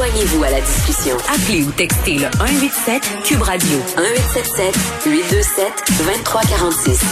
Joignez-vous 0.00 0.44
à 0.44 0.50
la 0.50 0.60
discussion. 0.62 1.14
Appelez 1.28 1.62
ou 1.62 1.70
textez 1.72 2.14
le 2.14 2.24
187 2.38 3.02
Cube 3.22 3.42
Radio 3.42 3.76
1877 3.98 4.74
827 5.04 5.66
2346. 5.98 7.04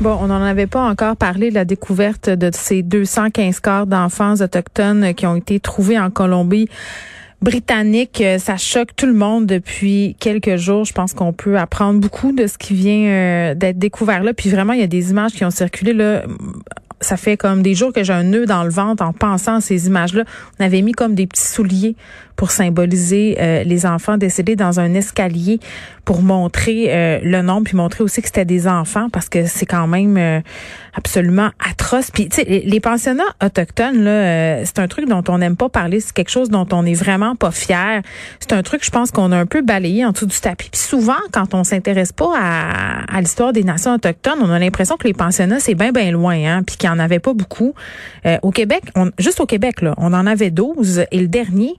Bon, 0.00 0.16
on 0.22 0.28
n'en 0.28 0.42
avait 0.42 0.66
pas 0.66 0.80
encore 0.80 1.16
parlé 1.16 1.50
de 1.50 1.54
la 1.54 1.66
découverte 1.66 2.30
de 2.30 2.48
ces 2.54 2.82
215 2.82 3.60
corps 3.60 3.86
d'enfants 3.86 4.40
autochtones 4.40 5.12
qui 5.12 5.26
ont 5.26 5.36
été 5.36 5.60
trouvés 5.60 5.98
en 5.98 6.08
Colombie 6.08 6.70
britannique. 7.42 8.24
Ça 8.38 8.56
choque 8.56 8.96
tout 8.96 9.04
le 9.04 9.12
monde 9.12 9.44
depuis 9.44 10.16
quelques 10.18 10.56
jours. 10.56 10.86
Je 10.86 10.94
pense 10.94 11.12
qu'on 11.12 11.34
peut 11.34 11.58
apprendre 11.58 12.00
beaucoup 12.00 12.32
de 12.32 12.46
ce 12.46 12.56
qui 12.56 12.72
vient 12.72 13.06
euh, 13.06 13.54
d'être 13.54 13.78
découvert 13.78 14.22
là. 14.22 14.32
Puis 14.32 14.48
vraiment, 14.48 14.72
il 14.72 14.80
y 14.80 14.84
a 14.84 14.86
des 14.86 15.10
images 15.10 15.32
qui 15.32 15.44
ont 15.44 15.50
circulé 15.50 15.92
là 15.92 16.22
ça 17.00 17.16
fait 17.16 17.36
comme 17.36 17.62
des 17.62 17.74
jours 17.74 17.92
que 17.92 18.02
j'ai 18.02 18.12
un 18.12 18.24
nœud 18.24 18.46
dans 18.46 18.64
le 18.64 18.70
ventre 18.70 19.02
en 19.02 19.12
pensant 19.12 19.56
à 19.56 19.60
ces 19.60 19.86
images-là. 19.86 20.24
On 20.58 20.64
avait 20.64 20.82
mis 20.82 20.92
comme 20.92 21.14
des 21.14 21.26
petits 21.26 21.46
souliers 21.46 21.96
pour 22.36 22.50
symboliser 22.50 23.36
euh, 23.40 23.64
les 23.64 23.86
enfants 23.86 24.16
décédés 24.16 24.56
dans 24.56 24.80
un 24.80 24.94
escalier 24.94 25.60
pour 26.08 26.22
montrer 26.22 26.86
euh, 26.88 27.18
le 27.22 27.42
nombre 27.42 27.64
puis 27.64 27.76
montrer 27.76 28.02
aussi 28.02 28.22
que 28.22 28.28
c'était 28.28 28.46
des 28.46 28.66
enfants 28.66 29.10
parce 29.10 29.28
que 29.28 29.44
c'est 29.44 29.66
quand 29.66 29.86
même 29.86 30.16
euh, 30.16 30.40
absolument 30.94 31.50
atroce. 31.62 32.10
Puis 32.10 32.30
tu 32.30 32.36
sais 32.36 32.62
les, 32.64 32.80
pensionnats 32.80 33.28
autochtones 33.44 34.04
là, 34.04 34.64
c'est 34.64 34.78
un 34.78 34.88
truc 34.88 35.06
dont 35.06 35.22
on 35.28 35.36
n'aime 35.36 35.56
pas 35.56 35.68
parler, 35.68 36.00
c'est 36.00 36.14
quelque 36.14 36.30
chose 36.30 36.48
dont 36.48 36.66
on 36.72 36.86
est 36.86 36.94
vraiment 36.94 37.36
pas 37.36 37.50
fier. 37.50 38.00
C'est 38.40 38.54
un 38.54 38.62
truc 38.62 38.86
je 38.86 38.90
pense 38.90 39.10
qu'on 39.10 39.32
a 39.32 39.36
un 39.36 39.44
peu 39.44 39.60
balayé 39.60 40.02
en 40.06 40.12
dessous 40.12 40.24
du 40.24 40.40
tapis. 40.40 40.70
Puis 40.70 40.80
souvent 40.80 41.20
quand 41.30 41.52
on 41.52 41.62
s'intéresse 41.62 42.12
pas 42.12 42.32
à, 42.34 43.14
à 43.14 43.20
l'histoire 43.20 43.52
des 43.52 43.62
nations 43.62 43.92
autochtones, 43.92 44.38
on 44.40 44.48
a 44.48 44.58
l'impression 44.58 44.96
que 44.96 45.06
les 45.06 45.12
pensionnats 45.12 45.60
c'est 45.60 45.74
bien 45.74 45.92
bien 45.92 46.10
loin 46.10 46.36
hein, 46.42 46.62
puis 46.62 46.78
qu'il 46.78 46.88
y 46.88 46.90
en 46.90 47.00
avait 47.00 47.18
pas 47.18 47.34
beaucoup. 47.34 47.74
au 48.40 48.50
Québec, 48.50 48.84
on, 48.96 49.10
juste 49.18 49.40
au 49.40 49.46
Québec 49.46 49.82
là, 49.82 49.92
on 49.98 50.14
en 50.14 50.26
avait 50.26 50.50
12 50.50 51.04
et 51.10 51.20
le 51.20 51.28
dernier 51.28 51.74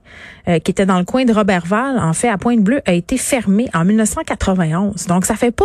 euh, 0.48 0.58
qui 0.58 0.70
était 0.70 0.86
dans 0.86 0.98
le 0.98 1.04
coin 1.04 1.24
de 1.24 1.32
Robertval, 1.32 1.98
en 1.98 2.12
fait, 2.12 2.28
à 2.28 2.38
Pointe-Bleue, 2.38 2.80
a 2.86 2.92
été 2.92 3.16
fermé 3.16 3.68
en 3.74 3.84
1991. 3.84 5.06
Donc, 5.06 5.24
ça 5.26 5.34
fait 5.36 5.50
pas, 5.50 5.64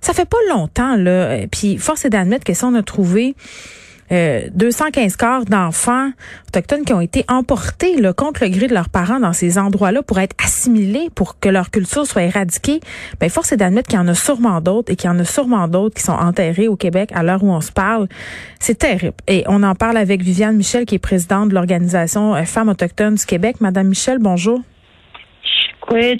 ça 0.00 0.12
fait 0.12 0.28
pas 0.28 0.38
longtemps, 0.48 0.96
là. 0.96 1.46
Puis, 1.50 1.78
force 1.78 2.04
est 2.04 2.10
d'admettre 2.10 2.44
que 2.44 2.54
si 2.54 2.64
on 2.64 2.74
a 2.74 2.82
trouvé 2.82 3.34
215 4.10 5.12
euh, 5.12 5.16
corps 5.16 5.44
d'enfants 5.44 6.10
autochtones 6.48 6.84
qui 6.84 6.92
ont 6.92 7.00
été 7.00 7.24
emportés 7.28 8.00
là, 8.00 8.12
contre 8.12 8.44
le 8.44 8.50
gré 8.50 8.66
de 8.66 8.74
leurs 8.74 8.88
parents 8.88 9.20
dans 9.20 9.32
ces 9.32 9.56
endroits-là 9.56 10.02
pour 10.02 10.18
être 10.18 10.34
assimilés, 10.42 11.08
pour 11.14 11.38
que 11.38 11.48
leur 11.48 11.70
culture 11.70 12.06
soit 12.06 12.24
éradiquée. 12.24 12.80
Ben, 13.20 13.30
force 13.30 13.52
est 13.52 13.56
d'admettre 13.56 13.88
qu'il 13.88 13.98
y 13.98 14.02
en 14.02 14.08
a 14.08 14.14
sûrement 14.14 14.60
d'autres 14.60 14.92
et 14.92 14.96
qu'il 14.96 15.08
y 15.08 15.12
en 15.12 15.18
a 15.18 15.24
sûrement 15.24 15.68
d'autres 15.68 15.94
qui 15.94 16.02
sont 16.02 16.12
enterrés 16.12 16.66
au 16.66 16.76
Québec 16.76 17.10
à 17.14 17.22
l'heure 17.22 17.44
où 17.44 17.50
on 17.50 17.60
se 17.60 17.70
parle. 17.70 18.08
C'est 18.58 18.78
terrible. 18.78 19.14
Et 19.28 19.44
on 19.46 19.62
en 19.62 19.74
parle 19.76 19.96
avec 19.96 20.22
Viviane 20.22 20.56
Michel, 20.56 20.86
qui 20.86 20.96
est 20.96 20.98
présidente 20.98 21.50
de 21.50 21.54
l'organisation 21.54 22.34
euh, 22.34 22.42
Femmes 22.42 22.68
autochtones 22.68 23.14
du 23.14 23.24
Québec. 23.24 23.56
Madame 23.60 23.88
Michel, 23.88 24.18
bonjour. 24.18 24.60
Oui, 25.92 26.16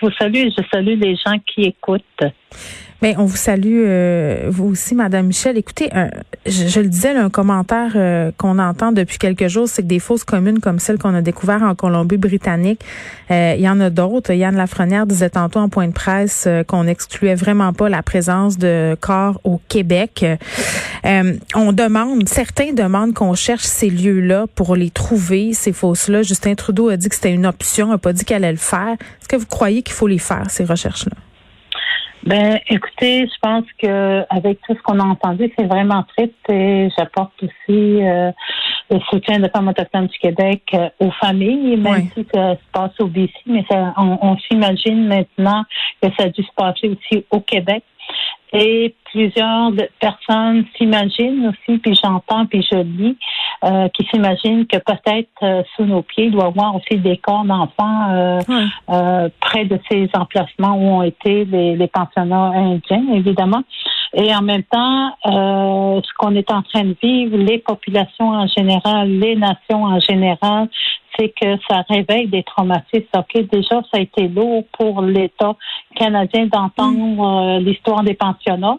Je 0.00 0.06
vous 0.06 0.12
salue 0.12 0.36
et 0.36 0.50
je 0.50 0.62
salue 0.72 0.98
les 0.98 1.14
gens 1.16 1.38
qui 1.46 1.62
écoutent. 1.62 2.02
Bien, 3.02 3.14
on 3.16 3.24
vous 3.24 3.36
salue, 3.36 3.84
euh, 3.86 4.48
vous 4.50 4.66
aussi, 4.66 4.94
Madame 4.94 5.28
Michel. 5.28 5.56
Écoutez, 5.56 5.88
je, 6.44 6.80
le 6.80 6.88
disais, 6.88 7.08
un 7.16 7.30
commentaire 7.30 7.92
euh, 7.96 8.30
qu'on 8.36 8.58
entend 8.58 8.92
depuis 8.92 9.16
quelques 9.16 9.48
jours, 9.48 9.68
c'est 9.68 9.80
que 9.80 9.86
des 9.86 10.00
fausses 10.00 10.24
communes 10.24 10.60
comme 10.60 10.78
celle 10.78 10.98
qu'on 10.98 11.14
a 11.14 11.22
découvert 11.22 11.62
en 11.62 11.74
Colombie-Britannique, 11.74 12.82
euh, 13.30 13.54
il 13.56 13.62
y 13.62 13.70
en 13.70 13.80
a 13.80 13.88
d'autres. 13.88 14.34
Yann 14.34 14.54
Lafrenière 14.54 15.06
disait 15.06 15.30
tantôt 15.30 15.60
en 15.60 15.70
point 15.70 15.88
de 15.88 15.94
presse 15.94 16.46
qu'on 16.66 16.84
n'excluait 16.84 17.36
vraiment 17.36 17.72
pas 17.72 17.88
la 17.88 18.02
présence 18.02 18.58
de 18.58 18.94
corps 19.00 19.40
au 19.44 19.62
Québec. 19.68 20.26
on 21.02 21.72
demande, 21.72 22.28
certains 22.28 22.74
demandent 22.74 23.14
qu'on 23.14 23.34
cherche 23.34 23.64
ces 23.64 23.88
lieux-là 23.88 24.46
pour 24.54 24.76
les 24.76 24.90
trouver, 24.90 25.54
ces 25.54 25.72
fausses-là. 25.72 26.22
Justin 26.22 26.54
Trudeau 26.54 26.90
a 26.90 26.98
dit 26.98 27.08
que 27.08 27.14
c'était 27.14 27.32
une 27.32 27.46
option, 27.46 27.92
a 27.92 27.98
pas 27.98 28.12
dit 28.12 28.26
qu'elle 28.26 28.44
allait 28.44 28.52
le 28.52 28.58
faire. 28.58 28.92
Est-ce 28.92 29.28
que 29.28 29.36
vous 29.36 29.46
croyez 29.46 29.82
qu'il 29.82 29.94
faut 29.94 30.06
les 30.06 30.18
faire, 30.18 30.50
ces 30.50 30.64
recherches-là? 30.64 31.16
Ben, 32.22 32.58
écoutez, 32.68 33.26
je 33.26 33.38
pense 33.40 33.64
que 33.78 34.24
avec 34.28 34.60
tout 34.62 34.74
ce 34.74 34.82
qu'on 34.82 35.00
a 35.00 35.04
entendu, 35.04 35.50
c'est 35.58 35.64
vraiment 35.64 36.04
triste 36.16 36.34
et 36.50 36.88
j'apporte 36.96 37.32
aussi 37.42 38.02
euh, 38.02 38.30
le 38.90 39.00
soutien 39.08 39.38
de 39.38 39.48
Femmes 39.48 39.68
autochtones 39.68 40.08
du 40.08 40.18
Québec 40.18 40.62
euh, 40.74 40.90
aux 41.00 41.10
familles, 41.12 41.78
même 41.78 42.10
si 42.12 42.26
ça 42.32 42.56
se 42.56 42.72
passe 42.72 42.92
au 43.00 43.06
BC, 43.06 43.32
mais 43.46 43.64
ça, 43.70 43.94
on, 43.96 44.18
on 44.20 44.36
s'imagine 44.38 45.06
maintenant 45.06 45.64
que 46.02 46.08
ça 46.18 46.24
a 46.24 46.28
dû 46.28 46.42
se 46.42 46.52
passer 46.54 46.90
aussi 46.90 47.24
au 47.30 47.40
Québec. 47.40 47.84
Et 48.52 48.94
plusieurs 49.04 49.70
personnes 50.00 50.64
s'imaginent 50.76 51.48
aussi, 51.48 51.78
puis 51.78 51.98
j'entends, 52.02 52.46
puis 52.46 52.66
je 52.70 52.78
lis, 52.78 53.16
euh, 53.64 53.88
qui 53.88 54.06
s'imaginent 54.06 54.66
que 54.66 54.78
peut-être 54.78 55.28
euh, 55.42 55.62
sous 55.76 55.84
nos 55.84 56.02
pieds, 56.02 56.26
il 56.26 56.32
doit 56.32 56.44
y 56.44 56.48
avoir 56.48 56.76
aussi 56.76 56.98
des 56.98 57.18
corps 57.18 57.44
d'enfants 57.44 58.10
euh, 58.10 58.40
euh, 58.90 59.28
près 59.40 59.64
de 59.64 59.78
ces 59.90 60.08
emplacements 60.14 60.76
où 60.76 60.88
ont 60.98 61.02
été 61.02 61.44
les, 61.44 61.76
les 61.76 61.88
pensionnats 61.88 62.52
indiens, 62.54 63.04
évidemment. 63.12 63.62
Et 64.14 64.34
en 64.34 64.42
même 64.42 64.64
temps, 64.64 65.08
euh, 65.26 66.00
ce 66.02 66.12
qu'on 66.18 66.34
est 66.34 66.50
en 66.50 66.62
train 66.62 66.84
de 66.84 66.96
vivre, 67.00 67.36
les 67.36 67.58
populations 67.58 68.30
en 68.30 68.46
général, 68.48 69.08
les 69.08 69.36
nations 69.36 69.84
en 69.84 70.00
général, 70.00 70.68
c'est 71.16 71.28
que 71.28 71.56
ça 71.68 71.84
réveille 71.88 72.26
des 72.28 72.42
traumatismes. 72.42 73.06
OK, 73.16 73.48
déjà, 73.50 73.82
ça 73.90 73.98
a 73.98 74.00
été 74.00 74.26
lourd 74.28 74.64
pour 74.78 75.02
l'État 75.02 75.54
canadien 75.94 76.46
d'entendre 76.46 77.56
euh, 77.56 77.58
l'histoire 77.60 78.02
des 78.02 78.14
pensionnats. 78.14 78.78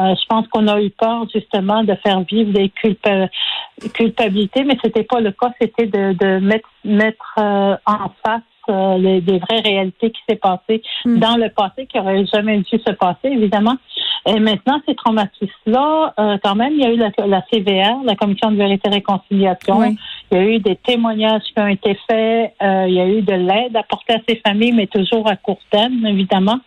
Euh, 0.00 0.14
je 0.14 0.26
pense 0.28 0.48
qu'on 0.48 0.66
a 0.66 0.80
eu 0.80 0.90
peur 0.90 1.26
justement 1.32 1.84
de 1.84 1.94
faire 1.96 2.20
vivre 2.22 2.52
des 2.52 2.70
culpabilités, 2.70 4.64
mais 4.64 4.78
c'était 4.82 5.04
pas 5.04 5.20
le 5.20 5.32
cas. 5.32 5.52
C'était 5.60 5.86
de, 5.86 6.12
de 6.14 6.38
mettre, 6.38 6.68
mettre 6.84 7.34
euh, 7.38 7.76
en 7.86 8.10
face 8.24 8.42
les, 8.98 9.20
des 9.20 9.38
vraies 9.38 9.60
réalités 9.60 10.10
qui 10.10 10.20
s'est 10.28 10.36
passées 10.36 10.82
hmm. 11.04 11.18
dans 11.18 11.36
le 11.36 11.48
passé, 11.50 11.86
qui 11.86 11.98
n'auraient 11.98 12.24
jamais 12.26 12.58
dû 12.58 12.78
se 12.78 12.92
passer, 12.92 13.28
évidemment. 13.28 13.76
Et 14.26 14.38
maintenant, 14.38 14.80
ces 14.86 14.94
traumatismes-là, 14.94 16.14
euh, 16.18 16.38
quand 16.42 16.54
même, 16.54 16.74
il 16.74 16.80
y 16.80 16.84
a 16.84 16.92
eu 16.92 16.96
la, 16.96 17.10
la, 17.26 17.42
CVR, 17.52 18.04
la 18.04 18.14
Commission 18.16 18.50
de 18.50 18.56
vérité 18.56 18.88
et 18.88 18.94
réconciliation. 18.94 19.82
Il 20.30 20.38
y 20.38 20.40
a 20.40 20.44
eu 20.44 20.58
des 20.58 20.76
témoignages 20.76 21.42
qui 21.54 21.60
ont 21.60 21.66
été 21.66 21.98
faits. 22.08 22.54
Euh, 22.62 22.84
il 22.86 22.94
y 22.94 23.00
a 23.00 23.08
eu 23.08 23.22
de 23.22 23.32
l'aide 23.32 23.76
apportée 23.76 24.14
à 24.14 24.20
ces 24.28 24.36
familles, 24.46 24.72
mais 24.72 24.86
toujours 24.86 25.26
à 25.28 25.36
court 25.36 25.60
terme, 25.70 26.04
évidemment. 26.06 26.58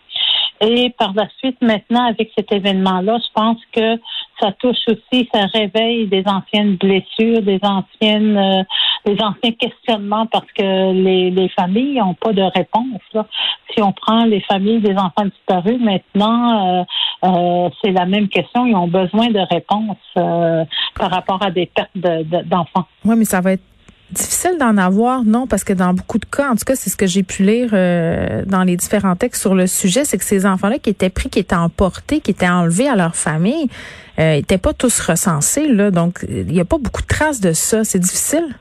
Et 0.66 0.92
par 0.98 1.14
la 1.14 1.28
suite, 1.40 1.62
maintenant, 1.62 2.06
avec 2.06 2.32
cet 2.38 2.52
événement-là, 2.52 3.18
je 3.18 3.32
pense 3.34 3.58
que 3.74 4.00
ça 4.40 4.52
touche 4.54 4.78
aussi, 4.88 5.30
ça 5.34 5.46
réveille 5.54 6.08
des 6.08 6.24
anciennes 6.26 6.78
blessures, 6.78 7.42
des 7.42 7.60
anciennes, 7.64 8.38
euh, 8.38 8.64
des 9.06 9.22
anciens 9.22 9.52
questionnements 9.52 10.26
parce 10.28 10.50
que 10.54 10.94
les, 10.94 11.32
les 11.32 11.50
familles 11.50 12.00
n'ont 12.00 12.14
pas 12.14 12.32
de 12.32 12.42
réponse. 12.42 13.02
Là. 13.14 13.26
Si 13.74 13.82
on 13.82 13.92
prend 13.92 14.24
les 14.24 14.42
familles 14.42 14.80
des 14.80 14.96
enfants 14.96 15.26
disparus, 15.26 15.80
maintenant, 15.82 16.80
euh, 16.80 16.84
euh, 17.26 17.70
c'est 17.84 17.92
la 17.92 18.06
même 18.06 18.30
question. 18.30 18.66
Ils 18.66 18.76
ont 18.76 18.88
besoin 18.88 19.28
de 19.28 19.40
réponses 19.40 19.98
par 20.16 21.12
rapport 21.12 21.44
à 21.44 21.52
des 21.52 21.66
pertes 21.66 21.92
d'enfants. 22.48 22.86
oui, 23.04 23.16
mais 23.18 23.26
ça 23.26 23.42
va 23.42 23.54
être 23.54 23.73
difficile 24.14 24.58
d'en 24.60 24.78
avoir, 24.78 25.24
non, 25.24 25.48
parce 25.48 25.64
que 25.64 25.74
dans 25.74 25.94
beaucoup 25.94 26.18
de 26.18 26.26
cas, 26.26 26.50
en 26.50 26.56
tout 26.56 26.66
cas, 26.66 26.76
c'est 26.76 26.90
ce 26.90 26.96
que 26.96 27.08
j'ai 27.08 27.24
pu 27.24 27.44
lire 27.44 27.72
euh, 27.74 28.44
dans 28.46 28.64
les 28.64 28.78
différents 28.78 29.16
textes 29.16 29.42
sur 29.42 29.56
le 29.56 29.68
sujet, 29.68 30.06
c'est 30.06 30.18
que 30.18 30.24
ces 30.24 30.46
enfants-là 30.46 30.80
qui 30.80 30.90
étaient 30.90 31.10
pris, 31.10 31.30
qui 31.30 31.40
étaient 31.40 31.56
emportés, 31.56 32.22
qui 32.22 32.32
étaient 32.32 32.48
enlevés 32.48 32.88
à 32.88 32.96
leur 32.96 33.16
famille, 33.16 33.68
n'étaient 34.18 34.56
euh, 34.56 34.58
pas 34.58 34.74
tous 34.74 35.00
recensés, 35.00 35.68
là. 35.68 35.92
Donc, 35.92 36.26
il 36.30 36.46
n'y 36.46 36.62
a 36.62 36.66
pas 36.66 36.78
beaucoup 36.78 37.02
de 37.02 37.08
traces 37.08 37.42
de 37.42 37.52
ça. 37.52 37.84
C'est 37.84 38.00
difficile? 38.00 38.56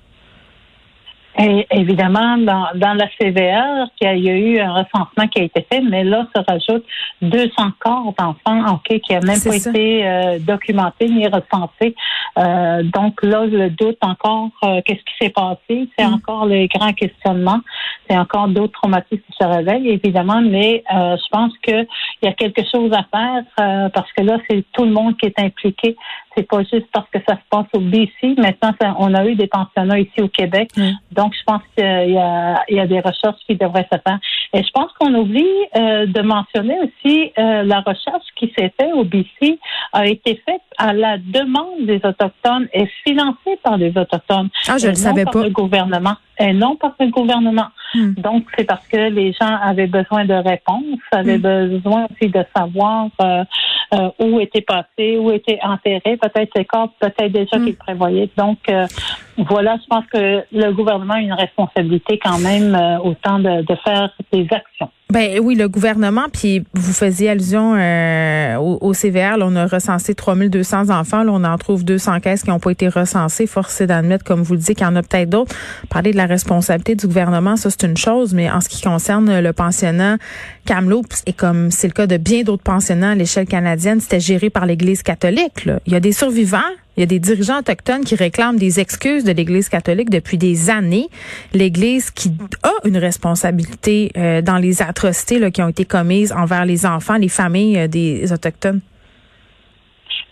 Et 1.38 1.66
évidemment, 1.70 2.36
dans, 2.36 2.68
dans 2.74 2.92
la 2.92 3.08
CVR, 3.18 3.88
il 4.02 4.18
y 4.18 4.28
a 4.28 4.36
eu 4.36 4.58
un 4.60 4.72
recensement 4.74 5.26
qui 5.28 5.40
a 5.40 5.44
été 5.44 5.66
fait, 5.70 5.80
mais 5.80 6.04
là, 6.04 6.26
se 6.36 6.42
rajoute 6.46 6.84
200 7.22 7.70
corps 7.78 8.14
d'enfants 8.18 8.74
ok, 8.74 9.00
qui 9.00 9.14
n'ont 9.14 9.20
même 9.22 9.40
pas 9.40 9.56
été 9.56 10.06
euh, 10.06 10.38
documentés 10.40 11.08
ni 11.08 11.26
recensés. 11.26 11.94
Euh, 12.38 12.82
donc 12.82 13.22
là, 13.22 13.46
le 13.46 13.70
doute 13.70 13.96
encore, 14.02 14.50
euh, 14.64 14.82
qu'est-ce 14.84 15.00
qui 15.00 15.14
s'est 15.22 15.30
passé? 15.30 15.88
C'est 15.98 16.06
mm. 16.06 16.14
encore 16.14 16.44
les 16.44 16.68
grands 16.68 16.92
questionnements. 16.92 17.60
C'est 18.10 18.18
encore 18.18 18.48
d'autres 18.48 18.78
traumatismes 18.78 19.22
qui 19.22 19.36
se 19.40 19.44
réveillent, 19.44 19.88
évidemment, 19.88 20.42
mais 20.42 20.84
je 20.90 21.28
pense 21.30 21.52
qu'il 21.62 21.86
y 22.22 22.26
a 22.26 22.32
quelque 22.32 22.62
chose 22.70 22.92
à 22.92 23.04
faire 23.10 23.90
parce 23.90 24.12
que 24.12 24.22
là, 24.22 24.38
c'est 24.50 24.64
tout 24.72 24.84
le 24.84 24.90
monde 24.90 25.16
qui 25.16 25.26
est 25.26 25.38
impliqué. 25.38 25.96
C'est 26.36 26.48
pas 26.48 26.62
juste 26.62 26.86
parce 26.92 27.08
que 27.10 27.18
ça 27.28 27.34
se 27.34 27.48
passe 27.50 27.66
au 27.74 27.80
BC. 27.80 28.34
Maintenant, 28.38 28.72
on 28.98 29.14
a 29.14 29.26
eu 29.26 29.34
des 29.34 29.46
pensionnats 29.46 29.98
ici 29.98 30.20
au 30.20 30.28
Québec. 30.28 30.70
Mm. 30.76 30.90
Donc, 31.12 31.34
je 31.34 31.42
pense 31.44 31.62
qu'il 31.76 31.84
y 31.84 32.18
a, 32.18 32.62
il 32.68 32.76
y 32.76 32.80
a 32.80 32.86
des 32.86 33.00
recherches 33.00 33.40
qui 33.46 33.56
devraient 33.56 33.88
se 33.92 33.98
faire. 33.98 34.18
Et 34.54 34.62
je 34.62 34.70
pense 34.72 34.92
qu'on 34.98 35.14
oublie 35.14 35.46
euh, 35.76 36.06
de 36.06 36.20
mentionner 36.20 36.76
aussi 36.80 37.32
euh, 37.38 37.62
la 37.62 37.80
recherche 37.80 38.24
qui 38.36 38.52
s'est 38.56 38.72
faite 38.78 38.90
au 38.94 39.04
BC 39.04 39.58
a 39.92 40.06
été 40.06 40.42
faite 40.46 40.60
à 40.76 40.92
la 40.92 41.16
demande 41.16 41.86
des 41.86 42.00
Autochtones 42.04 42.68
et 42.74 42.86
financée 43.04 43.58
par 43.62 43.78
les 43.78 43.96
Autochtones. 43.96 44.50
Ah, 44.68 44.76
je 44.78 44.86
ne 44.86 44.90
le 44.90 44.96
savais 44.96 45.24
pas. 45.24 45.32
Par 45.32 45.42
le 45.44 45.50
gouvernement. 45.50 46.16
Et 46.38 46.52
non 46.52 46.76
par 46.76 46.94
le 46.98 47.08
gouvernement. 47.08 47.68
Hmm. 47.94 48.14
Donc, 48.14 48.44
c'est 48.56 48.64
parce 48.64 48.86
que 48.88 48.96
les 48.96 49.32
gens 49.32 49.56
avaient 49.62 49.86
besoin 49.86 50.24
de 50.24 50.34
réponses, 50.34 50.98
avaient 51.12 51.38
hmm. 51.38 51.68
besoin 51.70 52.06
aussi 52.10 52.30
de 52.30 52.44
savoir 52.56 53.08
euh, 53.20 53.44
euh, 53.94 54.10
où 54.18 54.40
étaient 54.40 54.62
passés, 54.62 55.18
où 55.18 55.30
étaient 55.30 55.58
enterrés, 55.62 56.16
peut-être 56.16 56.50
ces 56.56 56.64
corps, 56.64 56.90
peut-être 56.98 57.32
déjà 57.32 57.58
hmm. 57.58 57.64
qu'ils 57.64 57.76
prévoyaient. 57.76 58.30
Donc, 58.36 58.58
euh, 58.70 58.86
voilà, 59.38 59.76
je 59.82 59.86
pense 59.88 60.04
que 60.06 60.44
le 60.52 60.72
gouvernement 60.72 61.14
a 61.14 61.20
une 61.20 61.32
responsabilité 61.32 62.18
quand 62.18 62.38
même 62.38 62.76
autant 63.02 63.38
de, 63.38 63.62
de 63.62 63.74
faire 63.76 64.10
des 64.32 64.46
actions. 64.50 64.90
Ben 65.12 65.40
oui, 65.40 65.56
le 65.56 65.68
gouvernement, 65.68 66.28
puis 66.32 66.64
vous 66.72 66.94
faisiez 66.94 67.28
allusion 67.28 67.74
euh, 67.76 68.56
au, 68.56 68.78
au, 68.80 68.94
CVR, 68.94 69.36
là, 69.36 69.46
on 69.46 69.54
a 69.56 69.66
recensé 69.66 70.14
3200 70.14 70.88
enfants, 70.88 71.22
là, 71.22 71.32
on 71.34 71.44
en 71.44 71.58
trouve 71.58 71.84
200 71.84 72.20
caisses 72.20 72.44
qui 72.44 72.48
n'ont 72.48 72.58
pas 72.58 72.70
été 72.70 72.88
recensées. 72.88 73.46
Force 73.46 73.82
est 73.82 73.88
d'admettre, 73.88 74.24
comme 74.24 74.40
vous 74.40 74.54
le 74.54 74.60
dites, 74.60 74.78
qu'il 74.78 74.86
y 74.86 74.88
en 74.88 74.96
a 74.96 75.02
peut-être 75.02 75.28
d'autres. 75.28 75.54
Parler 75.90 76.12
de 76.12 76.16
la 76.16 76.24
responsabilité 76.24 76.94
du 76.94 77.06
gouvernement, 77.06 77.56
ça 77.56 77.68
c'est 77.68 77.82
une 77.82 77.98
chose, 77.98 78.32
mais 78.32 78.50
en 78.50 78.62
ce 78.62 78.70
qui 78.70 78.80
concerne 78.80 79.38
le 79.38 79.52
pensionnat 79.52 80.16
Kamloops, 80.64 81.24
et 81.26 81.34
comme 81.34 81.70
c'est 81.70 81.88
le 81.88 81.92
cas 81.92 82.06
de 82.06 82.16
bien 82.16 82.42
d'autres 82.42 82.62
pensionnats 82.62 83.10
à 83.10 83.14
l'échelle 83.14 83.46
canadienne, 83.46 84.00
c'était 84.00 84.18
géré 84.18 84.48
par 84.48 84.64
l'Église 84.64 85.02
catholique. 85.02 85.66
Là. 85.66 85.78
Il 85.84 85.92
y 85.92 85.96
a 85.96 86.00
des 86.00 86.12
survivants 86.12 86.60
il 86.96 87.00
y 87.00 87.02
a 87.04 87.06
des 87.06 87.18
dirigeants 87.18 87.60
autochtones 87.60 88.04
qui 88.04 88.14
réclament 88.14 88.58
des 88.58 88.78
excuses 88.78 89.24
de 89.24 89.32
l'Église 89.32 89.68
catholique 89.68 90.10
depuis 90.10 90.36
des 90.36 90.68
années. 90.68 91.08
L'Église 91.54 92.10
qui 92.10 92.32
a 92.62 92.72
une 92.84 92.98
responsabilité 92.98 94.12
euh, 94.16 94.42
dans 94.42 94.58
les 94.58 94.82
atrocités 95.02 95.38
là, 95.38 95.50
qui 95.50 95.62
ont 95.62 95.68
été 95.68 95.84
commises 95.84 96.32
envers 96.32 96.64
les 96.64 96.86
enfants, 96.86 97.16
les 97.16 97.28
familles 97.28 97.78
euh, 97.78 97.88
des 97.88 98.32
Autochtones? 98.32 98.80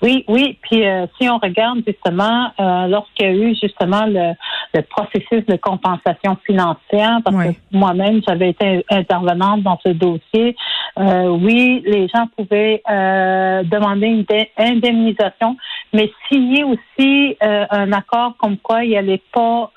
Oui, 0.02 0.24
oui. 0.28 0.58
Puis 0.62 0.86
euh, 0.86 1.06
si 1.20 1.28
on 1.28 1.38
regarde 1.38 1.80
justement, 1.86 2.50
euh, 2.58 2.86
lorsqu'il 2.86 3.26
y 3.26 3.28
a 3.28 3.32
eu 3.32 3.54
justement 3.54 4.06
le, 4.06 4.32
le, 4.74 4.82
processus 4.82 5.44
de 5.46 5.56
compensation 5.56 6.38
financière, 6.46 7.18
parce 7.22 7.36
que 7.36 7.54
moi-même 7.70 8.22
j'avais 8.26 8.50
été 8.50 8.84
intervenante 8.88 9.62
dans 9.62 9.78
ce 9.84 9.90
dossier, 9.90 10.56
euh, 10.98 11.28
oui, 11.28 11.82
les 11.84 12.08
gens 12.08 12.26
pouvaient 12.36 12.82
demander 12.86 14.06
une 14.06 14.24
indemnisation, 14.56 15.56
mais 15.92 16.10
signer 16.28 16.64
aussi 16.64 17.36
un 17.40 17.92
accord 17.92 18.34
comme 18.38 18.56
quoi 18.58 18.84
il 18.84 18.92
n'allait 18.92 19.22
pas 19.32 19.70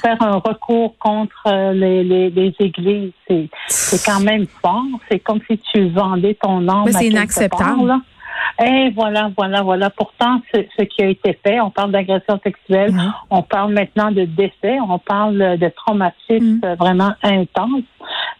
faire 0.00 0.20
un 0.20 0.36
recours 0.36 0.94
contre 0.98 1.72
les, 1.72 2.04
les, 2.04 2.30
les 2.30 2.54
églises. 2.58 3.12
C'est 3.66 4.04
quand 4.04 4.20
même 4.20 4.46
fort. 4.46 4.84
C'est 5.10 5.20
comme 5.20 5.40
si 5.48 5.58
tu 5.72 5.88
vendais 5.88 6.34
ton 6.34 6.68
âme. 6.68 6.84
Mais 6.86 6.92
c'est 6.92 7.06
inacceptable. 7.06 8.00
Et 8.64 8.90
voilà, 8.90 9.30
voilà, 9.36 9.62
voilà. 9.62 9.90
Pourtant, 9.90 10.40
c'est 10.52 10.68
ce 10.78 10.84
qui 10.84 11.02
a 11.02 11.08
été 11.08 11.38
fait. 11.44 11.60
On 11.60 11.70
parle 11.70 11.92
d'agression 11.92 12.40
sexuelle, 12.42 12.92
mhm. 12.92 13.12
on 13.30 13.42
parle 13.42 13.72
maintenant 13.72 14.10
de 14.10 14.24
décès, 14.24 14.78
on 14.88 14.98
parle 14.98 15.58
de 15.58 15.68
traumatisme 15.68 16.60
mhm. 16.62 16.74
vraiment 16.78 17.12
intense. 17.22 17.82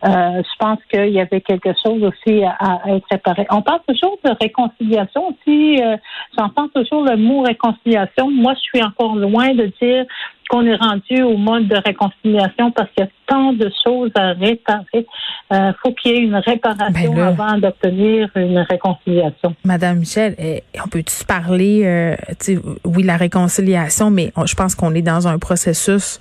Euh, 0.04 0.42
je 0.42 0.58
pense 0.58 0.78
qu'il 0.90 1.10
y 1.10 1.20
avait 1.20 1.40
quelque 1.40 1.70
chose 1.84 2.02
aussi 2.02 2.44
à, 2.44 2.80
être 2.88 3.06
réparé. 3.10 3.46
On 3.50 3.62
parle 3.62 3.80
toujours 3.88 4.18
de 4.24 4.30
réconciliation 4.40 5.28
aussi. 5.28 5.82
Euh, 5.82 5.96
j'entends 6.36 6.68
toujours 6.68 7.02
le 7.02 7.16
mot 7.16 7.42
réconciliation. 7.42 8.30
Moi, 8.30 8.54
je 8.54 8.60
suis 8.60 8.82
encore 8.82 9.16
loin 9.16 9.54
de 9.54 9.72
dire 9.80 10.04
qu'on 10.48 10.64
est 10.64 10.76
rendu 10.76 11.22
au 11.22 11.36
mode 11.36 11.68
de 11.68 11.76
réconciliation 11.76 12.70
parce 12.70 12.88
qu'il 12.90 13.04
y 13.04 13.08
a 13.08 13.10
tant 13.26 13.52
de 13.52 13.70
choses 13.84 14.10
à 14.14 14.32
réparer. 14.32 15.06
Il 15.50 15.56
euh, 15.56 15.72
faut 15.82 15.92
qu'il 15.92 16.12
y 16.12 16.14
ait 16.14 16.22
une 16.22 16.36
réparation 16.36 17.14
ben 17.14 17.18
avant 17.18 17.58
d'obtenir 17.58 18.28
une 18.36 18.58
réconciliation. 18.58 19.54
Madame 19.64 19.98
Michel, 19.98 20.34
eh, 20.38 20.62
on 20.84 20.88
peut-tu 20.88 21.24
parler, 21.24 21.82
euh, 21.84 22.16
oui, 22.84 23.02
la 23.02 23.16
réconciliation, 23.16 24.10
mais 24.10 24.32
je 24.44 24.54
pense 24.54 24.74
qu'on 24.74 24.94
est 24.94 25.02
dans 25.02 25.26
un 25.26 25.38
processus 25.38 26.20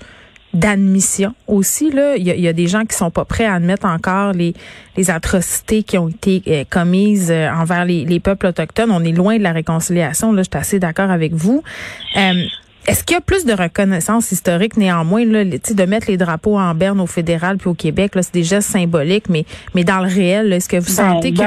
d'admission 0.55 1.35
aussi. 1.47 1.91
Là. 1.91 2.15
Il, 2.17 2.25
y 2.25 2.47
a, 2.47 2.53
des 2.53 2.67
gens 2.67 2.85
qui 2.85 2.95
sont 2.95 3.11
pas 3.11 3.25
prêts 3.25 3.45
à 3.45 3.53
admettre 3.53 3.85
encore 3.85 4.31
les, 4.31 4.53
les 4.97 5.11
atrocités 5.11 5.83
qui 5.83 5.97
ont 5.97 6.09
été 6.09 6.41
euh, 6.47 6.63
commises 6.67 7.31
envers 7.31 7.85
les, 7.85 8.05
les, 8.05 8.19
peuples 8.19 8.47
autochtones. 8.47 8.89
On 8.91 9.03
est 9.03 9.11
loin 9.11 9.37
de 9.37 9.43
la 9.43 9.51
réconciliation. 9.51 10.31
Là, 10.31 10.41
je 10.41 10.49
suis 10.49 10.59
assez 10.59 10.79
d'accord 10.79 11.11
avec 11.11 11.33
vous. 11.33 11.61
Est-ce 12.87 13.03
qu'il 13.03 13.15
y 13.15 13.17
a 13.17 13.21
plus 13.21 13.45
de 13.45 13.53
reconnaissance 13.53 14.31
historique 14.31 14.77
néanmoins 14.77 15.25
là, 15.25 15.43
de 15.43 15.85
mettre 15.85 16.07
les 16.09 16.17
drapeaux 16.17 16.57
en 16.59 16.75
berne 16.75 16.99
au 17.01 17.07
fédéral 17.07 17.57
puis 17.57 17.69
au 17.69 17.73
Québec 17.73 18.13
là, 18.13 18.21
c'est 18.21 18.33
des 18.33 18.43
gestes 18.43 18.69
symboliques, 18.69 19.27
mais 19.27 19.45
mais 19.73 19.83
dans 19.83 20.01
le 20.01 20.07
réel, 20.07 20.53
est-ce 20.53 20.69
que 20.69 20.77
vous 20.77 20.95
ben, 20.95 21.13
sentez 21.13 21.33
que 21.33 21.41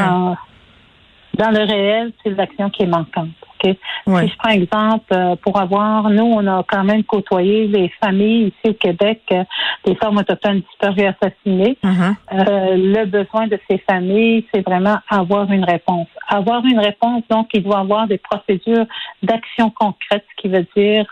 dans 1.39 1.51
le 1.51 1.65
réel, 1.65 2.13
c'est 2.23 2.31
l'action 2.31 2.69
qui 2.71 2.83
est 2.83 2.87
manquante. 2.87 3.29
Si 3.65 4.29
je 4.29 4.37
prends 4.39 4.51
exemple, 4.51 5.07
euh, 5.13 5.37
pour 5.37 5.61
avoir, 5.61 6.11
nous, 6.11 6.25
on 6.25 6.47
a 6.47 6.63
quand 6.67 6.85
même 6.85 7.05
côtoyé 7.05 7.67
les 7.67 7.91
familles 8.03 8.49
ici 8.49 8.71
au 8.71 8.75
Québec 8.75 9.23
euh, 9.33 9.45
des 9.85 9.95
femmes 9.97 10.17
autochtones 10.17 10.61
disparues 10.61 11.07
assassinées. 11.07 11.77
Uh-huh. 11.83 12.15
Euh, 12.33 12.77
le 12.77 13.05
besoin 13.07 13.47
de 13.47 13.59
ces 13.69 13.79
familles, 13.79 14.47
c'est 14.53 14.67
vraiment 14.67 14.99
avoir 15.09 15.51
une 15.51 15.65
réponse. 15.65 16.09
Avoir 16.29 16.65
une 16.65 16.79
réponse, 16.79 17.23
donc, 17.31 17.49
il 17.55 17.63
doit 17.63 17.79
avoir 17.79 18.07
des 18.07 18.19
procédures 18.19 18.87
d'action 19.23 19.71
concrète, 19.71 20.25
ce 20.37 20.43
qui 20.43 20.49
veut 20.49 20.67
dire 20.77 21.07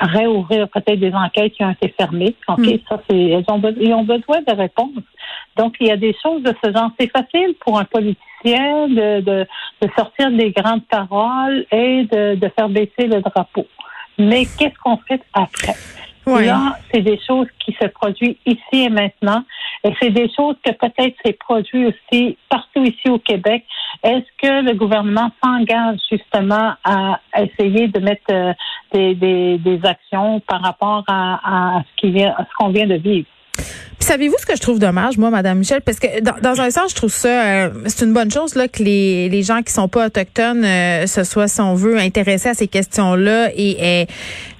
réouvrir 0.00 0.68
peut-être 0.68 0.98
des 0.98 1.12
enquêtes 1.12 1.52
qui 1.52 1.64
ont 1.64 1.70
été 1.70 1.94
fermées. 1.98 2.34
OK, 2.48 2.58
mm. 2.58 2.78
ça, 2.88 3.00
c'est, 3.08 3.16
ils 3.16 3.44
ont, 3.48 3.62
ils 3.78 3.92
ont 3.92 4.04
besoin 4.04 4.40
de 4.46 4.56
réponses. 4.56 5.04
Donc, 5.56 5.76
il 5.80 5.88
y 5.88 5.90
a 5.90 5.96
des 5.96 6.14
choses 6.22 6.42
de 6.42 6.54
ce 6.62 6.72
genre. 6.72 6.90
C'est 6.98 7.10
facile 7.10 7.54
pour 7.60 7.78
un 7.78 7.84
politicien 7.84 8.88
de, 8.88 9.20
de, 9.20 9.46
de 9.82 9.88
sortir 9.96 10.30
des 10.30 10.50
grandes 10.50 10.84
paroles 10.86 11.66
et 11.70 12.04
de, 12.04 12.34
de 12.34 12.48
faire 12.48 12.68
baisser 12.68 13.06
le 13.06 13.20
drapeau. 13.20 13.66
Mais 14.18 14.46
qu'est-ce 14.58 14.78
qu'on 14.82 14.96
fait 14.98 15.22
après? 15.32 15.74
Là, 16.26 16.76
c'est 16.92 17.00
des 17.00 17.18
choses 17.26 17.46
qui 17.58 17.76
se 17.80 17.86
produisent 17.86 18.36
ici 18.46 18.60
et 18.72 18.88
maintenant. 18.88 19.44
Et 19.82 19.92
c'est 20.00 20.10
des 20.10 20.30
choses 20.34 20.56
que 20.64 20.72
peut-être 20.72 21.16
c'est 21.24 21.38
produit 21.38 21.86
aussi 21.86 22.36
partout 22.48 22.84
ici 22.84 23.08
au 23.08 23.18
Québec. 23.18 23.64
Est-ce 24.02 24.26
que 24.40 24.62
le 24.62 24.74
gouvernement 24.74 25.30
s'engage 25.42 25.98
justement 26.10 26.74
à 26.84 27.18
essayer 27.36 27.88
de 27.88 27.98
mettre 28.00 28.30
euh, 28.30 28.52
des, 28.92 29.14
des, 29.14 29.58
des, 29.58 29.80
actions 29.86 30.40
par 30.40 30.60
rapport 30.62 31.04
à, 31.08 31.78
à 31.78 31.82
ce 31.82 31.96
qui 31.96 32.12
vient, 32.12 32.34
à 32.36 32.44
ce 32.44 32.54
qu'on 32.58 32.68
vient 32.68 32.86
de 32.86 32.96
vivre? 32.96 33.26
Savez-vous 34.10 34.34
ce 34.40 34.46
que 34.46 34.56
je 34.56 34.60
trouve 34.60 34.80
dommage, 34.80 35.18
moi, 35.18 35.30
Madame 35.30 35.58
Michel, 35.58 35.82
parce 35.82 36.00
que 36.00 36.20
dans, 36.20 36.60
un 36.60 36.70
sens, 36.70 36.90
je 36.90 36.96
trouve 36.96 37.12
ça, 37.12 37.28
euh, 37.28 37.70
c'est 37.86 38.04
une 38.04 38.12
bonne 38.12 38.30
chose 38.30 38.56
là 38.56 38.66
que 38.66 38.82
les, 38.82 39.28
les 39.28 39.42
gens 39.44 39.62
qui 39.62 39.72
sont 39.72 39.86
pas 39.86 40.06
autochtones 40.06 40.64
euh, 40.64 41.06
se 41.06 41.22
soient, 41.22 41.46
si 41.46 41.60
on 41.60 41.74
veut, 41.74 41.96
intéressés 41.96 42.48
à 42.48 42.54
ces 42.54 42.66
questions-là 42.66 43.50
et, 43.54 44.00
et 44.00 44.06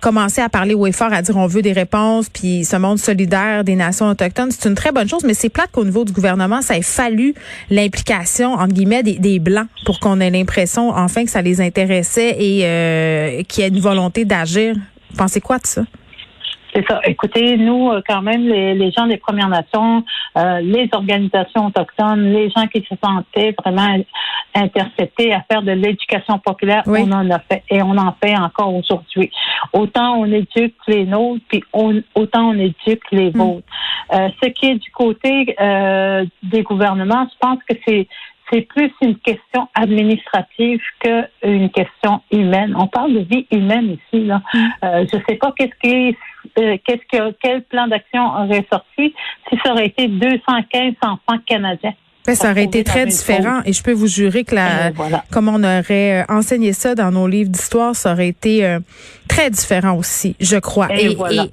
commencer 0.00 0.40
à 0.40 0.48
parler 0.48 0.74
au 0.74 0.86
effort, 0.86 1.12
à 1.12 1.22
dire 1.22 1.36
on 1.36 1.48
veut 1.48 1.62
des 1.62 1.72
réponses, 1.72 2.28
puis 2.28 2.64
ce 2.64 2.76
monde 2.76 3.00
solidaire 3.00 3.64
des 3.64 3.74
nations 3.74 4.08
autochtones, 4.08 4.52
c'est 4.52 4.68
une 4.68 4.76
très 4.76 4.92
bonne 4.92 5.08
chose. 5.08 5.24
Mais 5.24 5.34
c'est 5.34 5.48
plate 5.48 5.70
qu'au 5.72 5.84
niveau 5.84 6.04
du 6.04 6.12
gouvernement, 6.12 6.62
ça 6.62 6.76
ait 6.76 6.82
fallu 6.82 7.34
l'implication 7.70 8.52
entre 8.52 8.72
guillemets 8.72 9.02
des, 9.02 9.18
des 9.18 9.40
blancs 9.40 9.66
pour 9.84 9.98
qu'on 9.98 10.20
ait 10.20 10.30
l'impression 10.30 10.90
enfin 10.90 11.24
que 11.24 11.30
ça 11.30 11.42
les 11.42 11.60
intéressait 11.60 12.36
et 12.38 12.60
euh, 12.64 13.42
qu'il 13.48 13.64
y 13.64 13.66
ait 13.66 13.70
une 13.70 13.80
volonté 13.80 14.24
d'agir. 14.24 14.76
Pensez 15.16 15.40
quoi 15.40 15.58
de 15.58 15.66
ça? 15.66 15.82
C'est 16.74 16.86
ça. 16.86 17.00
Écoutez, 17.04 17.56
nous, 17.56 17.90
euh, 17.90 18.00
quand 18.06 18.22
même, 18.22 18.42
les, 18.42 18.74
les 18.74 18.92
gens 18.92 19.06
des 19.06 19.16
Premières 19.16 19.48
Nations, 19.48 20.04
euh, 20.36 20.60
les 20.60 20.88
organisations 20.92 21.66
autochtones, 21.66 22.32
les 22.32 22.48
gens 22.50 22.66
qui 22.68 22.80
se 22.88 22.94
sentaient 23.02 23.54
vraiment 23.58 23.96
interceptés 24.54 25.32
à 25.32 25.42
faire 25.50 25.62
de 25.62 25.72
l'éducation 25.72 26.38
populaire, 26.38 26.82
on 26.86 27.10
en 27.12 27.28
a 27.30 27.38
fait 27.40 27.62
et 27.70 27.82
on 27.82 27.96
en 27.96 28.14
fait 28.22 28.36
encore 28.36 28.74
aujourd'hui. 28.74 29.30
Autant 29.72 30.16
on 30.16 30.26
éduque 30.26 30.74
les 30.86 31.04
nôtres, 31.04 31.44
puis 31.48 31.62
autant 31.72 32.50
on 32.50 32.58
éduque 32.58 33.02
les 33.12 33.30
mm. 33.30 33.38
vôtres. 33.38 33.66
Euh, 34.12 34.28
ce 34.42 34.48
qui 34.50 34.66
est 34.66 34.76
du 34.76 34.90
côté 34.90 35.54
euh, 35.60 36.24
des 36.42 36.62
gouvernements, 36.62 37.26
je 37.32 37.38
pense 37.40 37.58
que 37.68 37.76
c'est 37.86 38.08
c'est 38.50 38.62
plus 38.62 38.90
une 39.00 39.16
question 39.18 39.68
administrative 39.74 40.80
qu'une 41.00 41.70
question 41.70 42.20
humaine. 42.30 42.74
On 42.76 42.86
parle 42.86 43.14
de 43.14 43.20
vie 43.20 43.46
humaine 43.50 43.96
ici. 43.96 44.24
Là. 44.24 44.42
Mm. 44.52 44.58
Euh, 44.84 45.06
je 45.10 45.16
ne 45.16 45.22
sais 45.28 45.36
pas 45.36 45.52
qu'est-ce 45.56 45.78
qui 45.82 46.16
euh, 46.58 46.76
qu'est-ce 46.84 47.18
que 47.18 47.36
quel 47.42 47.62
plan 47.64 47.86
d'action 47.86 48.24
aurait 48.26 48.66
sorti 48.72 49.14
si 49.48 49.58
ça 49.64 49.72
aurait 49.72 49.86
été 49.86 50.08
215 50.08 50.94
enfants 51.02 51.38
canadiens. 51.46 51.94
Ben, 52.26 52.34
ça 52.34 52.50
aurait 52.50 52.64
été 52.64 52.84
très 52.84 53.06
différent 53.06 53.60
et 53.64 53.72
je 53.72 53.82
peux 53.82 53.92
vous 53.92 54.06
jurer 54.06 54.44
que 54.44 54.54
la, 54.54 54.90
comme 55.30 55.48
on 55.48 55.62
aurait 55.64 56.22
euh, 56.22 56.24
enseigné 56.28 56.72
ça 56.72 56.94
dans 56.94 57.10
nos 57.10 57.26
livres 57.26 57.50
d'histoire, 57.50 57.94
ça 57.94 58.12
aurait 58.12 58.28
été 58.28 58.78
très 59.26 59.48
différent 59.50 59.96
aussi, 59.96 60.36
je 60.38 60.56
crois. 60.56 60.88
Et, 60.94 61.14
voilà. 61.14 61.46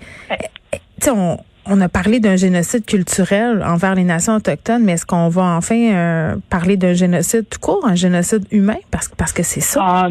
on, 1.07 1.37
on 1.69 1.81
a 1.81 1.89
parlé 1.89 2.19
d'un 2.19 2.35
génocide 2.35 2.85
culturel 2.85 3.63
envers 3.63 3.95
les 3.95 4.03
nations 4.03 4.35
autochtones, 4.35 4.83
mais 4.83 4.93
est-ce 4.93 5.05
qu'on 5.05 5.29
va 5.29 5.43
enfin 5.43 5.75
euh, 5.75 6.35
parler 6.49 6.77
d'un 6.77 6.93
génocide 6.93 7.47
tout 7.49 7.59
court, 7.59 7.85
un 7.85 7.95
génocide 7.95 8.45
humain, 8.51 8.77
parce, 8.91 9.09
parce 9.09 9.33
que 9.33 9.43
c'est 9.43 9.61
ça? 9.61 9.81
Ah, 9.83 10.07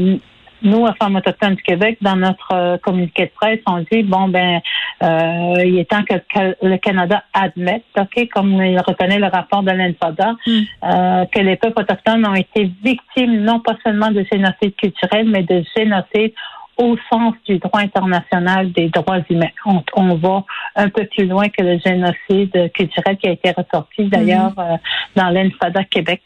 nous, 0.62 0.86
à 0.86 0.94
Femmes 0.94 1.16
autochtones 1.16 1.54
du 1.54 1.62
Québec, 1.62 1.98
dans 2.00 2.16
notre 2.16 2.54
euh, 2.54 2.78
communiqué 2.78 3.26
de 3.26 3.30
presse, 3.38 3.60
on 3.66 3.84
dit 3.92 4.02
bon 4.02 4.28
ben, 4.28 4.60
euh, 5.02 5.64
il 5.64 5.78
est 5.78 5.88
temps 5.88 6.02
que, 6.02 6.14
le 6.62 6.76
Canada 6.78 7.22
admette, 7.34 7.84
ok, 7.98 8.28
comme 8.32 8.52
il 8.62 8.78
reconnaît 8.80 9.18
le 9.18 9.26
rapport 9.26 9.62
de 9.62 9.70
l'ENFADA, 9.70 10.32
mm. 10.46 11.26
que 11.32 11.40
les 11.40 11.56
peuples 11.56 11.80
autochtones 11.80 12.26
ont 12.26 12.34
été 12.34 12.70
victimes 12.82 13.42
non 13.42 13.60
pas 13.60 13.76
seulement 13.84 14.10
de 14.10 14.24
génocide 14.32 14.74
culturel, 14.76 15.28
mais 15.28 15.42
de 15.42 15.62
génocide 15.76 16.32
au 16.76 16.96
sens 17.10 17.34
du 17.46 17.58
droit 17.58 17.80
international 17.80 18.72
des 18.72 18.88
droits 18.88 19.20
humains. 19.30 19.50
On, 19.94 20.14
va 20.16 20.44
un 20.74 20.88
peu 20.88 21.06
plus 21.06 21.26
loin 21.26 21.48
que 21.48 21.62
le 21.62 21.78
génocide 21.78 22.72
culturel 22.72 23.16
qui 23.16 23.28
a 23.28 23.32
été 23.32 23.50
ressorti 23.50 24.04
d'ailleurs 24.04 24.52
mm-hmm. 24.52 24.74
euh, 24.74 24.76
dans 25.16 25.30
l'ENFADA 25.30 25.84
Québec. 25.84 26.22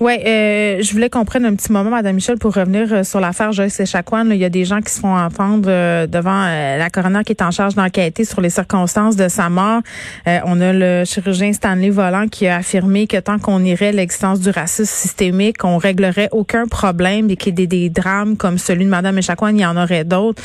Oui, 0.00 0.14
euh, 0.26 0.82
je 0.82 0.92
voulais 0.92 1.08
qu'on 1.08 1.24
prenne 1.24 1.44
un 1.44 1.54
petit 1.54 1.70
moment, 1.70 1.90
Madame 1.90 2.16
Michel, 2.16 2.38
pour 2.38 2.54
revenir 2.54 2.92
euh, 2.92 3.02
sur 3.04 3.20
l'affaire 3.20 3.52
Joyce 3.52 3.78
Echaquan. 3.78 4.28
Il 4.30 4.36
y 4.38 4.44
a 4.44 4.48
des 4.48 4.64
gens 4.64 4.80
qui 4.80 4.92
se 4.92 5.00
font 5.00 5.16
entendre 5.16 5.68
euh, 5.68 6.06
devant 6.06 6.44
la 6.44 6.90
coroner 6.90 7.22
qui 7.24 7.32
est 7.32 7.42
en 7.42 7.50
charge 7.50 7.74
d'enquêter 7.74 8.24
sur 8.24 8.40
les 8.40 8.50
circonstances 8.50 9.16
de 9.16 9.28
sa 9.28 9.48
mort. 9.48 9.82
on 10.26 10.60
a 10.60 10.72
le 10.72 11.04
chirurgien 11.04 11.52
Stanley 11.52 11.90
Volant 11.90 12.26
qui 12.28 12.48
a 12.48 12.56
affirmé 12.56 13.06
que 13.06 13.18
tant 13.18 13.38
qu'on 13.38 13.62
irait 13.64 13.92
l'existence 13.92 14.40
du 14.40 14.50
racisme 14.50 14.84
systémique, 14.84 15.64
on 15.64 15.78
réglerait 15.78 16.28
aucun 16.32 16.66
problème 16.66 17.30
et 17.30 17.36
qu'il 17.36 17.58
y 17.58 17.62
ait 17.62 17.66
des, 17.66 17.88
drames 17.88 18.36
comme 18.36 18.58
celui 18.58 18.84
de 18.84 18.90
Madame 18.90 19.18
Echaquan, 19.18 19.48
il 19.48 19.60
y 19.60 19.66
en 19.66 19.76
aurait 19.76 20.04
d'autres. 20.04 20.42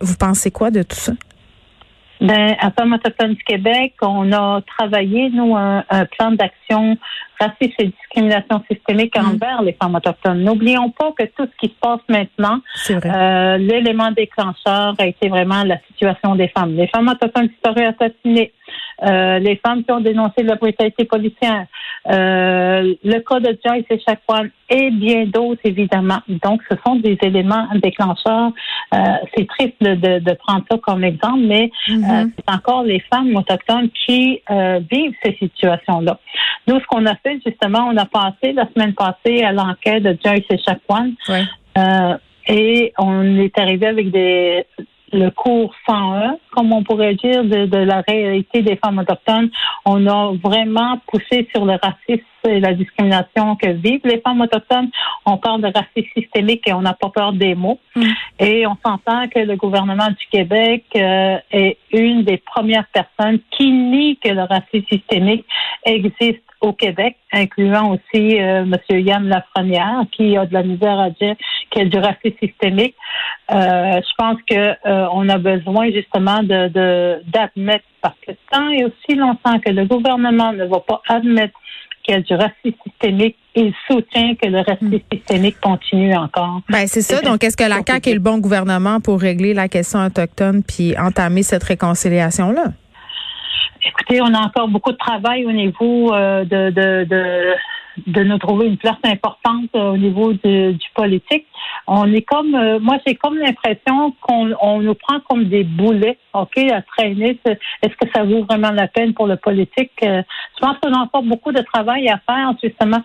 vous 0.00 0.16
pensez 0.16 0.50
quoi 0.50 0.70
de 0.70 0.82
tout 0.82 0.96
ça? 0.96 1.12
Ben, 2.20 2.56
à 2.60 2.70
Femmes 2.70 2.94
autochtones 2.94 3.34
du 3.34 3.44
Québec, 3.44 3.94
on 4.00 4.32
a 4.32 4.62
travaillé, 4.78 5.28
nous, 5.30 5.54
un, 5.54 5.84
plan 6.16 6.30
d'action 6.30 6.96
racisme 7.38 7.74
et 7.78 7.86
discrimination 7.86 8.62
systémique 8.70 9.16
mm. 9.16 9.26
envers 9.26 9.62
les 9.62 9.72
femmes 9.72 9.94
autochtones. 9.94 10.42
N'oublions 10.42 10.90
pas 10.90 11.12
que 11.12 11.24
tout 11.24 11.48
ce 11.50 11.56
qui 11.66 11.72
se 11.72 11.78
passe 11.80 12.00
maintenant, 12.08 12.60
euh, 12.90 13.58
l'élément 13.58 14.10
déclencheur 14.10 14.94
a 14.98 15.06
été 15.06 15.28
vraiment 15.28 15.64
la 15.64 15.78
situation 15.88 16.34
des 16.34 16.48
femmes. 16.48 16.74
Les 16.74 16.88
femmes 16.88 17.08
autochtones 17.08 17.48
disparues 17.48 17.86
assassinées, 17.86 18.52
euh, 19.02 19.38
les 19.38 19.56
femmes 19.56 19.84
qui 19.84 19.92
ont 19.92 20.00
dénoncé 20.00 20.42
la 20.42 20.54
brutalité 20.54 21.04
policière, 21.04 21.66
euh, 22.10 22.94
le 23.04 23.18
cas 23.20 23.40
de 23.40 23.58
Joyce 23.64 23.84
et 23.90 24.00
Chacoan 24.00 24.48
et 24.70 24.90
bien 24.90 25.26
d'autres, 25.26 25.60
évidemment. 25.64 26.20
Donc, 26.28 26.62
ce 26.70 26.76
sont 26.84 26.96
des 26.96 27.18
éléments 27.22 27.66
déclencheurs. 27.74 28.52
Euh, 28.94 28.98
c'est 29.36 29.46
triste 29.48 29.74
de, 29.80 30.18
de, 30.18 30.32
prendre 30.34 30.64
ça 30.70 30.78
comme 30.78 31.04
exemple, 31.04 31.40
mais 31.40 31.70
mm-hmm. 31.88 32.32
c'est 32.36 32.54
encore 32.54 32.84
les 32.84 33.00
femmes 33.12 33.36
autochtones 33.36 33.90
qui 34.06 34.40
vivent 34.90 35.14
ces 35.22 35.36
situations-là. 35.40 36.18
Nous, 36.66 36.80
ce 36.80 36.86
qu'on 36.86 37.06
a 37.06 37.14
fait, 37.16 37.40
justement, 37.46 37.88
on 37.90 37.96
a 37.96 38.06
passé 38.06 38.52
la 38.52 38.68
semaine 38.74 38.94
passée 38.94 39.42
à 39.42 39.52
l'enquête 39.52 40.02
de 40.02 40.16
Joyce 40.24 40.44
et 40.50 40.58
Chacoan. 40.58 41.14
et 42.48 42.92
on 42.98 43.38
est 43.38 43.58
arrivé 43.58 43.86
avec 43.86 44.10
des 44.10 44.64
le 45.12 45.30
cours 45.30 45.74
101, 45.88 46.36
comme 46.50 46.72
on 46.72 46.82
pourrait 46.82 47.14
dire, 47.14 47.44
de, 47.44 47.76
la 47.76 48.02
réalité 48.06 48.62
des 48.62 48.76
femmes 48.76 48.98
autochtones. 48.98 49.50
On 49.84 50.06
a 50.06 50.32
vraiment 50.42 51.00
poussé 51.06 51.48
sur 51.54 51.64
le 51.64 51.74
racisme 51.80 52.24
et 52.48 52.60
la 52.60 52.74
discrimination 52.74 53.56
que 53.56 53.68
vivent 53.70 54.04
les 54.04 54.20
femmes 54.20 54.40
autochtones. 54.40 54.90
On 55.24 55.36
parle 55.36 55.62
de 55.62 55.68
racisme 55.68 56.10
systémique 56.16 56.66
et 56.66 56.72
on 56.72 56.82
n'a 56.82 56.94
pas 56.94 57.10
peur 57.10 57.32
des 57.32 57.54
mots. 57.54 57.78
Mm. 57.94 58.04
Et 58.40 58.66
on 58.66 58.76
s'entend 58.84 59.28
que 59.28 59.40
le 59.40 59.56
gouvernement 59.56 60.08
du 60.08 60.26
Québec 60.30 60.84
euh, 60.96 61.38
est 61.50 61.78
une 61.92 62.24
des 62.24 62.38
premières 62.38 62.86
personnes 62.92 63.40
qui 63.50 63.70
nie 63.70 64.16
que 64.18 64.28
le 64.28 64.42
racisme 64.42 64.86
systémique 64.90 65.44
existe 65.84 66.42
au 66.66 66.72
Québec, 66.72 67.16
incluant 67.32 67.92
aussi 67.92 68.40
euh, 68.40 68.64
M. 68.64 68.76
Yann 68.90 69.28
Lafrenière, 69.28 70.02
qui 70.12 70.36
a 70.36 70.46
de 70.46 70.52
la 70.52 70.62
misère 70.62 70.98
à 70.98 71.10
dire 71.10 71.34
qu'il 71.70 71.82
y 71.82 71.86
a 71.86 71.88
du 71.88 71.98
racisme 71.98 72.36
systémique. 72.42 72.94
Euh, 73.50 74.00
je 74.00 74.14
pense 74.18 74.38
que 74.48 74.54
euh, 74.54 75.06
on 75.12 75.28
a 75.28 75.38
besoin 75.38 75.90
justement 75.90 76.42
de 76.42 77.22
d'admettre, 77.26 77.84
parce 78.02 78.16
que 78.26 78.32
tant 78.50 78.68
et 78.70 78.84
aussi 78.84 79.16
longtemps 79.16 79.58
que 79.60 79.70
le 79.70 79.84
gouvernement 79.86 80.52
ne 80.52 80.64
va 80.64 80.80
pas 80.80 81.00
admettre 81.08 81.54
qu'il 82.02 82.14
y 82.14 82.18
a 82.18 82.20
du 82.20 82.34
racisme 82.34 82.76
systémique, 82.84 83.36
il 83.54 83.72
soutient 83.90 84.34
que 84.34 84.48
le 84.48 84.58
racisme 84.58 84.96
hmm. 84.96 85.00
systémique 85.12 85.60
continue 85.60 86.14
encore. 86.16 86.60
Ben 86.68 86.86
c'est 86.86 87.02
ça. 87.02 87.20
Donc, 87.20 87.42
est-ce 87.42 87.56
que 87.56 87.64
la 87.64 87.80
CAQ 87.86 88.10
est 88.10 88.14
le 88.14 88.20
bon 88.20 88.38
gouvernement 88.38 89.00
pour 89.00 89.20
régler 89.20 89.54
la 89.54 89.68
question 89.68 90.04
autochtone 90.04 90.62
puis 90.62 90.96
entamer 90.98 91.42
cette 91.42 91.64
réconciliation-là? 91.64 92.72
Écoutez, 93.88 94.20
on 94.20 94.34
a 94.34 94.40
encore 94.40 94.66
beaucoup 94.66 94.90
de 94.90 94.96
travail 94.96 95.46
au 95.46 95.52
niveau 95.52 96.12
euh, 96.12 96.44
de, 96.44 96.70
de, 96.70 97.04
de, 97.04 97.54
de, 98.08 98.24
nous 98.24 98.38
trouver 98.38 98.66
une 98.66 98.76
place 98.76 98.98
importante 99.04 99.70
euh, 99.76 99.92
au 99.92 99.96
niveau 99.96 100.32
du 100.32 100.88
politique. 100.94 101.46
On 101.86 102.12
est 102.12 102.22
comme, 102.22 102.56
euh, 102.56 102.80
moi, 102.80 102.98
j'ai 103.06 103.14
comme 103.14 103.38
l'impression 103.38 104.12
qu'on 104.20 104.52
on 104.60 104.80
nous 104.80 104.94
prend 104.94 105.20
comme 105.28 105.44
des 105.44 105.62
boulets, 105.62 106.18
ok, 106.34 106.58
à 106.72 106.82
traîner. 106.82 107.38
Est-ce 107.46 107.96
que 107.96 108.10
ça 108.12 108.24
vaut 108.24 108.44
vraiment 108.44 108.72
la 108.72 108.88
peine 108.88 109.14
pour 109.14 109.28
le 109.28 109.36
politique? 109.36 109.92
Je 110.02 110.60
pense 110.60 110.78
qu'on 110.78 110.92
a 110.92 110.98
encore 110.98 111.22
beaucoup 111.22 111.52
de 111.52 111.62
travail 111.62 112.08
à 112.08 112.18
faire, 112.28 112.52
justement. 112.60 113.02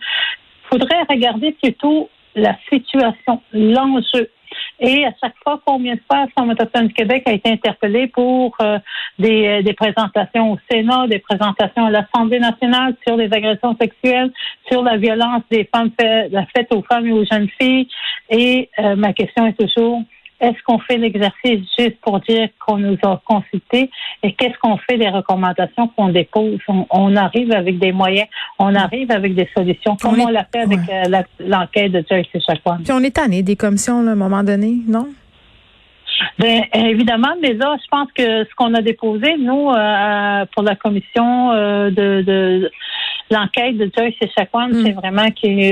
Il 0.65 0.79
faudrait 0.79 1.03
regarder 1.07 1.51
plutôt 1.61 2.09
la 2.35 2.55
situation, 2.71 3.41
l'enjeu. 3.53 4.29
Et 4.79 5.05
à 5.05 5.11
chaque 5.21 5.35
fois, 5.43 5.61
combien 5.65 5.95
de 5.95 6.01
fois 6.09 6.25
Femme 6.37 6.49
autochtone 6.49 6.87
du 6.87 6.93
Québec 6.93 7.23
a 7.27 7.33
été 7.33 7.51
interpellé 7.51 8.07
pour 8.07 8.55
euh, 8.61 8.79
des, 9.19 9.47
euh, 9.47 9.61
des, 9.61 9.73
présentations 9.73 10.53
au 10.53 10.57
Sénat, 10.69 11.07
des 11.07 11.19
présentations 11.19 11.85
à 11.85 11.91
l'Assemblée 11.91 12.39
nationale 12.39 12.95
sur 13.07 13.15
les 13.15 13.31
agressions 13.31 13.75
sexuelles, 13.79 14.31
sur 14.71 14.81
la 14.81 14.97
violence 14.97 15.43
des 15.51 15.69
femmes 15.73 15.91
faites 15.97 16.73
aux 16.73 16.83
femmes 16.83 17.07
et 17.07 17.11
aux 17.11 17.25
jeunes 17.25 17.49
filles. 17.59 17.87
Et 18.29 18.69
euh, 18.79 18.95
ma 18.95 19.13
question 19.13 19.45
est 19.45 19.59
toujours 19.59 20.01
est-ce 20.41 20.57
qu'on 20.65 20.79
fait 20.79 20.97
l'exercice 20.97 21.61
juste 21.77 22.01
pour 22.01 22.19
dire 22.21 22.49
qu'on 22.65 22.77
nous 22.77 22.97
a 23.03 23.21
consultés 23.25 23.89
et 24.23 24.33
qu'est-ce 24.33 24.57
qu'on 24.59 24.77
fait 24.77 24.97
des 24.97 25.07
recommandations 25.07 25.87
qu'on 25.89 26.09
dépose? 26.09 26.57
On, 26.67 27.15
arrive 27.15 27.53
avec 27.53 27.77
des 27.77 27.91
moyens, 27.91 28.27
on 28.57 28.73
arrive 28.73 29.11
avec 29.11 29.35
des 29.35 29.47
solutions, 29.55 29.95
comme 30.01 30.19
on, 30.19 30.29
l'a 30.29 30.45
fait 30.51 30.61
avec 30.61 30.79
euh, 30.89 31.21
l'enquête 31.39 31.91
de 31.91 32.03
Joyce 32.09 32.27
Chacoan. 32.45 32.79
Puis 32.83 32.91
on 32.91 33.03
est 33.03 33.15
tanné 33.15 33.43
des 33.43 33.55
commissions 33.55 33.99
à 34.07 34.11
un 34.11 34.15
moment 34.15 34.43
donné, 34.43 34.77
non? 34.87 35.07
Bien, 36.39 36.63
évidemment, 36.73 37.35
mais 37.41 37.53
là, 37.53 37.75
je 37.81 37.87
pense 37.89 38.07
que 38.13 38.43
ce 38.43 38.55
qu'on 38.55 38.73
a 38.73 38.81
déposé, 38.81 39.37
nous, 39.37 39.69
euh, 39.69 40.45
pour 40.53 40.63
la 40.63 40.75
commission 40.75 41.51
euh, 41.51 41.91
de, 41.91 42.71
l'enquête 43.29 43.77
de 43.77 43.91
Joyce 43.95 44.15
et 44.21 44.29
Chacoan, 44.35 44.71
mm. 44.71 44.85
c'est 44.85 44.91
vraiment 44.91 45.29
qui 45.31 45.71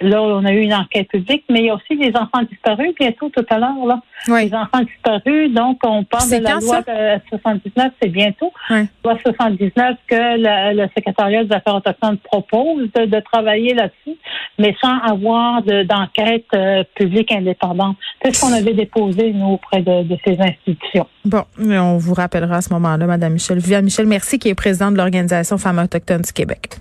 Là, 0.00 0.22
on 0.22 0.44
a 0.44 0.52
eu 0.52 0.60
une 0.60 0.74
enquête 0.74 1.08
publique, 1.08 1.44
mais 1.50 1.60
il 1.60 1.66
y 1.66 1.70
a 1.70 1.74
aussi 1.74 1.96
des 1.96 2.10
enfants 2.16 2.42
disparus 2.50 2.94
bientôt 2.98 3.28
tout 3.28 3.44
à 3.50 3.58
l'heure. 3.58 3.86
Là. 3.86 4.00
Les 4.28 4.54
enfants 4.54 4.80
disparus, 4.80 5.52
donc 5.52 5.78
on 5.84 6.04
parle 6.04 6.30
de 6.30 6.42
la 6.42 6.54
loi 6.54 6.82
79, 7.28 7.92
c'est 8.00 8.08
bientôt. 8.08 8.52
La 8.68 8.86
Loi 9.04 9.18
79 9.22 9.96
que 10.06 10.74
le, 10.76 10.88
secrétariat 10.96 11.44
des 11.44 11.52
affaires 11.52 11.76
autochtones 11.76 12.18
propose 12.18 12.88
de, 12.94 13.20
travailler 13.20 13.74
là-dessus, 13.74 14.18
mais 14.58 14.74
sans 14.80 14.98
avoir 14.98 15.62
d'enquête 15.62 16.46
euh, 16.54 16.82
publique 16.94 17.32
indépendante. 17.32 17.96
C'est 18.22 18.34
ce 18.34 18.40
qu'on 18.40 18.52
avait 18.52 18.74
déposé, 18.74 19.32
nous, 19.32 19.52
auprès 19.52 19.82
de, 19.82 20.16
ces 20.24 20.38
institutions. 20.40 21.06
Bon, 21.24 21.44
mais 21.58 21.78
on 21.78 21.98
vous 21.98 22.14
rappellera 22.14 22.56
à 22.56 22.60
ce 22.60 22.72
moment-là, 22.72 23.06
Madame 23.06 23.34
Michel. 23.34 23.58
Viviane 23.58 23.84
Michel, 23.84 24.06
merci, 24.06 24.38
qui 24.38 24.48
est 24.48 24.54
présidente 24.54 24.94
de 24.94 24.98
l'Organisation 24.98 25.58
Femmes 25.58 25.78
autochtones 25.78 26.22
du 26.22 26.32
Québec. 26.32 26.80